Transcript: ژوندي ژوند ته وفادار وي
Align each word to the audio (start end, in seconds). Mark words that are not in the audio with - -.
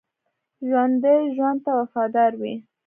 ژوندي 0.67 1.17
ژوند 1.35 1.59
ته 1.65 1.71
وفادار 1.79 2.31
وي 2.41 2.53